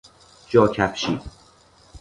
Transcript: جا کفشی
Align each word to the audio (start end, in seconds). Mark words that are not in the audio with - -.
جا 0.49 0.67
کفشی 0.67 1.19